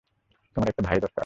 [0.55, 1.19] তোমার একটা ভাই দরকার।